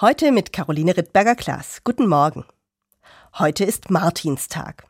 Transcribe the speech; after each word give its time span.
Heute 0.00 0.32
mit 0.32 0.54
Caroline 0.54 0.96
Rittberger-Klaas. 0.96 1.84
Guten 1.84 2.06
Morgen. 2.06 2.46
Heute 3.38 3.64
ist 3.64 3.90
Martinstag. 3.90 4.86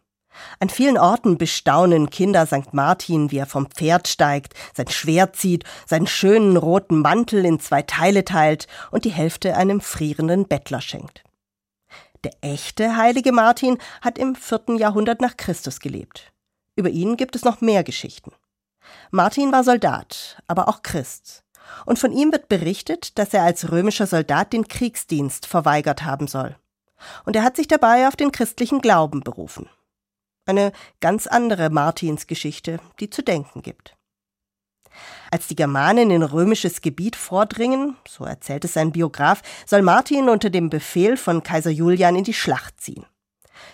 An 0.61 0.69
vielen 0.69 0.99
Orten 0.99 1.37
bestaunen 1.37 2.11
Kinder 2.11 2.47
St. 2.47 2.73
Martin, 2.73 3.33
wie 3.33 3.39
er 3.39 3.47
vom 3.47 3.67
Pferd 3.67 4.07
steigt, 4.07 4.55
sein 4.73 4.87
Schwert 4.87 5.35
zieht, 5.35 5.65
seinen 5.85 6.07
schönen 6.07 6.57
roten 6.57 7.01
Mantel 7.01 7.45
in 7.45 7.59
zwei 7.59 7.83
Teile 7.83 8.25
teilt 8.25 8.69
und 8.93 9.05
die 9.05 9.11
Hälfte 9.11 9.57
einem 9.57 9.81
frierenden 9.81 10.47
Bettler 10.47 10.81
schenkt. 10.81 11.25
Der 12.23 12.35
echte 12.41 12.97
heilige 12.97 13.33
Martin 13.33 13.79
hat 14.03 14.17
im 14.17 14.37
vierten 14.37 14.77
Jahrhundert 14.77 15.21
nach 15.21 15.37
Christus 15.37 15.81
gelebt. 15.81 16.33
Über 16.77 16.89
ihn 16.89 17.17
gibt 17.17 17.35
es 17.35 17.45
noch 17.45 17.61
mehr 17.61 17.83
Geschichten. 17.83 18.31
Martin 19.11 19.51
war 19.51 19.65
Soldat, 19.65 20.41
aber 20.47 20.69
auch 20.69 20.83
Christ 20.83 21.43
und 21.87 21.99
von 21.99 22.13
ihm 22.13 22.33
wird 22.33 22.49
berichtet, 22.49 23.19
dass 23.19 23.35
er 23.35 23.43
als 23.43 23.71
römischer 23.71 24.07
Soldat 24.07 24.53
den 24.53 24.69
Kriegsdienst 24.69 25.47
verweigert 25.47 26.05
haben 26.05 26.27
soll. 26.27 26.57
Und 27.25 27.37
er 27.37 27.43
hat 27.43 27.57
sich 27.57 27.69
dabei 27.69 28.09
auf 28.09 28.17
den 28.17 28.33
christlichen 28.33 28.81
Glauben 28.81 29.21
berufen. 29.21 29.69
Eine 30.47 30.73
ganz 31.01 31.27
andere 31.27 31.71
Martinsgeschichte, 31.71 32.81
die 32.99 33.11
zu 33.11 33.23
denken 33.23 33.63
gibt. 33.63 33.97
Als 35.31 35.47
die 35.47 35.55
Germanen 35.55 36.11
in 36.11 36.23
römisches 36.23 36.81
Gebiet 36.81 37.15
vordringen, 37.15 37.97
so 38.07 38.25
erzählt 38.25 38.65
es 38.65 38.73
sein 38.73 38.93
Biograf, 38.93 39.43
soll 39.65 39.83
Martin 39.83 40.29
unter 40.29 40.51
dem 40.51 40.71
Befehl 40.71 41.17
von 41.17 41.43
Kaiser 41.43 41.71
Julian 41.71 42.17
in 42.17 42.25
die 42.25 42.35
Schlacht 42.35 42.81
ziehen. 42.81 43.07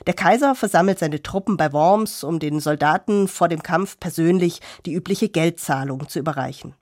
Der 0.07 0.15
Kaiser 0.15 0.55
versammelt 0.55 0.99
seine 0.99 1.23
Truppen 1.23 1.57
bei 1.57 1.73
Worms, 1.73 2.24
um 2.24 2.38
den 2.38 2.60
Soldaten 2.60 3.29
vor 3.29 3.49
dem 3.49 3.63
Kampf 3.63 3.99
persönlich 3.99 4.60
die 4.85 4.93
übliche 4.93 5.29
Geldzahlung 5.29 6.09
zu 6.09 6.19
überreichen. 6.19 6.74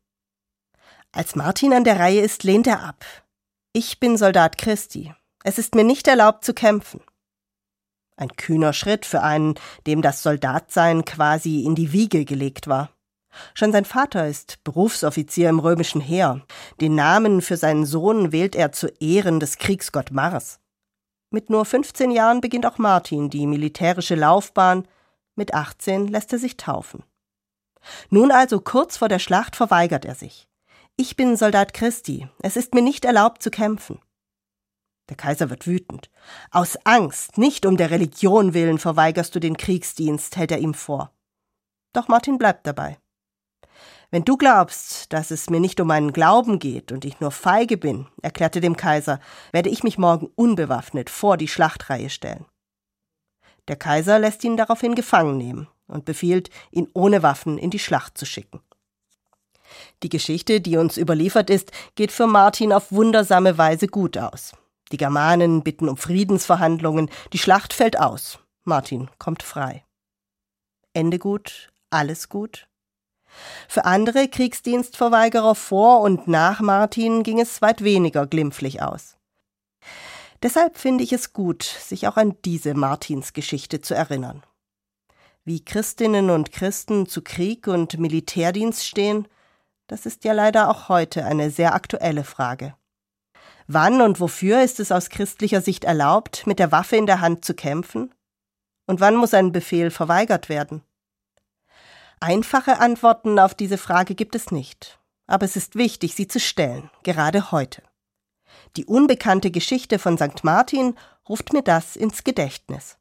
Als 1.15 1.37
Martin 1.37 1.73
an 1.73 1.85
der 1.85 2.01
Reihe 2.01 2.21
ist, 2.21 2.43
lehnt 2.43 2.67
er 2.67 2.83
ab. 2.83 3.05
Ich 3.73 4.01
bin 4.01 4.17
Soldat 4.17 4.59
Christi. 4.59 5.15
Es 5.45 5.59
ist 5.59 5.77
mir 5.77 5.85
nicht 5.85 6.09
erlaubt 6.09 6.45
zu 6.45 6.55
kämpfen. 6.55 7.01
Ein 8.17 8.31
kühner 8.31 8.73
Schritt 8.73 9.07
für 9.07 9.23
einen, 9.23 9.55
dem 9.87 10.03
das 10.03 10.25
Soldatsein 10.25 11.05
quasi 11.05 11.63
in 11.63 11.77
die 11.77 11.93
Wiege 11.93 12.25
gelegt 12.25 12.67
war. 12.67 12.91
Schon 13.55 13.71
sein 13.71 13.85
Vater 13.85 14.27
ist 14.27 14.65
Berufsoffizier 14.65 15.51
im 15.51 15.61
römischen 15.61 16.01
Heer. 16.01 16.41
Den 16.81 16.97
Namen 16.97 17.43
für 17.43 17.57
seinen 17.57 17.87
Sohn 17.87 18.33
wählt 18.33 18.57
er 18.57 18.73
zu 18.73 18.89
Ehren 18.99 19.39
des 19.39 19.59
Kriegsgott 19.59 20.11
Mars. 20.11 20.59
Mit 21.31 21.49
nur 21.49 21.65
15 21.65 22.11
Jahren 22.11 22.41
beginnt 22.41 22.67
auch 22.67 22.79
Martin 22.79 23.31
die 23.31 23.47
militärische 23.47 24.17
Laufbahn. 24.17 24.89
Mit 25.37 25.55
18 25.55 26.09
lässt 26.09 26.33
er 26.33 26.41
sich 26.41 26.57
taufen. 26.57 27.05
Nun 28.11 28.33
also 28.33 28.61
kurz 28.61 28.97
vor 28.97 29.09
der 29.09 29.21
Schlacht 29.21 29.55
verweigert 29.55 30.05
er 30.05 30.17
sich. 30.17 30.49
Ich 30.97 31.17
bin 31.17 31.37
Soldat 31.37 31.75
Christi. 31.75 32.29
Es 32.41 32.57
ist 32.57 32.73
mir 32.73 32.81
nicht 32.81 33.05
erlaubt 33.05 33.43
zu 33.43 33.51
kämpfen. 33.51 33.99
Der 35.09 35.17
Kaiser 35.17 35.51
wird 35.51 35.67
wütend. 35.67 36.09
Aus 36.53 36.79
Angst, 36.85 37.37
nicht 37.37 37.67
um 37.67 37.77
der 37.77 37.91
Religion 37.91 38.55
willen, 38.55 38.79
verweigerst 38.79 39.35
du 39.35 39.41
den 39.41 39.57
Kriegsdienst, 39.57 40.37
hält 40.37 40.53
er 40.53 40.59
ihm 40.59 40.73
vor. 40.73 41.13
Doch 41.93 42.07
Martin 42.07 42.39
bleibt 42.39 42.65
dabei. 42.69 42.99
Wenn 44.13 44.25
du 44.25 44.37
glaubst, 44.37 45.13
dass 45.13 45.33
es 45.33 45.51
mir 45.51 45.59
nicht 45.59 45.81
um 45.81 45.89
meinen 45.89 46.13
Glauben 46.13 46.61
geht 46.61 46.93
und 46.93 47.05
ich 47.05 47.19
nur 47.19 47.33
feige 47.33 47.77
bin, 47.77 48.07
erklärte 48.23 48.61
dem 48.61 48.77
Kaiser, 48.77 49.19
werde 49.51 49.71
ich 49.71 49.83
mich 49.83 49.99
morgen 49.99 50.31
unbewaffnet 50.37 51.11
vor 51.11 51.37
die 51.37 51.49
Schlachtreihe 51.49 52.09
stellen. 52.09 52.47
Der 53.67 53.75
Kaiser 53.75 54.21
lässt 54.21 54.45
ihn 54.45 54.57
daraufhin 54.57 54.95
gefangen 54.95 55.39
nehmen 55.39 55.67
und 55.89 56.05
befiehlt, 56.05 56.51
ihn 56.71 56.89
ohne 56.95 57.25
Waffen 57.25 57.59
in 57.59 57.71
die 57.71 57.81
Schlacht 57.81 58.17
zu 58.17 58.27
schicken. 58.27 58.61
Die 60.03 60.09
Geschichte, 60.09 60.61
die 60.61 60.77
uns 60.77 60.97
überliefert 60.97 61.51
ist, 61.51 61.73
geht 61.95 62.13
für 62.13 62.27
Martin 62.27 62.73
auf 62.73 62.93
wundersame 62.93 63.59
Weise 63.59 63.89
gut 63.89 64.19
aus. 64.19 64.53
Die 64.93 64.97
Germanen 64.97 65.63
bitten 65.63 65.89
um 65.89 65.97
Friedensverhandlungen, 65.97 67.11
die 67.33 67.39
Schlacht 67.39 67.73
fällt 67.73 67.99
aus. 67.99 68.39
Martin 68.65 69.11
kommt 69.19 69.43
frei. 69.43 69.85
Ende 70.93 71.19
gut, 71.19 71.71
alles 71.91 72.29
gut? 72.29 72.69
Für 73.69 73.85
andere 73.85 74.29
Kriegsdienstverweigerer 74.29 75.55
vor 75.55 76.01
und 76.01 76.29
nach 76.29 76.61
Martin 76.61 77.23
ging 77.23 77.41
es 77.41 77.63
weit 77.63 77.83
weniger 77.83 78.27
glimpflich 78.27 78.83
aus. 78.83 79.17
Deshalb 80.43 80.77
finde 80.77 81.03
ich 81.03 81.13
es 81.13 81.33
gut, 81.33 81.63
sich 81.63 82.07
auch 82.07 82.17
an 82.17 82.37
diese 82.45 82.75
Martinsgeschichte 82.75 83.81
zu 83.81 83.95
erinnern. 83.95 84.43
Wie 85.45 85.65
Christinnen 85.65 86.31
und 86.31 86.53
Christen 86.53 87.07
zu 87.07 87.23
Krieg 87.23 87.67
und 87.67 87.99
Militärdienst 87.99 88.87
stehen, 88.87 89.27
das 89.87 90.07
ist 90.07 90.25
ja 90.25 90.33
leider 90.33 90.71
auch 90.71 90.89
heute 90.89 91.25
eine 91.25 91.51
sehr 91.51 91.75
aktuelle 91.75 92.25
Frage. 92.25 92.75
Wann 93.67 94.01
und 94.01 94.21
wofür 94.21 94.63
ist 94.63 94.81
es 94.81 94.93
aus 94.93 95.09
christlicher 95.09 95.61
Sicht 95.61 95.85
erlaubt, 95.85 96.47
mit 96.47 96.59
der 96.59 96.73
Waffe 96.73 96.97
in 96.97 97.07
der 97.07 97.21
Hand 97.21 97.45
zu 97.45 97.55
kämpfen? 97.55 98.15
Und 98.87 99.01
wann 99.01 99.17
muss 99.17 99.33
ein 99.33 99.53
Befehl 99.53 99.91
verweigert 99.91 100.49
werden? 100.49 100.83
Einfache 102.21 102.79
Antworten 102.79 103.39
auf 103.39 103.55
diese 103.55 103.79
Frage 103.79 104.15
gibt 104.15 104.35
es 104.35 104.51
nicht, 104.51 104.99
aber 105.27 105.45
es 105.45 105.57
ist 105.57 105.77
wichtig, 105.77 106.15
sie 106.15 106.29
zu 106.29 106.41
stellen, 106.41 106.91
gerade 107.03 107.51
heute. 107.51 107.83
Die 108.77 108.85
unbekannte 108.85 109.51
Geschichte 109.51 109.99
von 109.99 110.19
St. 110.19 110.45
Martin 110.45 110.97
ruft 111.29 111.53
mir 111.53 111.63
das 111.63 111.97
ins 111.97 112.25
Gedächtnis. 112.25 112.99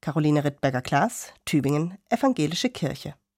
Caroline 0.00 0.44
Rittberger-Klaas, 0.44 1.32
Tübingen, 1.44 1.98
Evangelische 2.08 2.70
Kirche. 2.70 3.14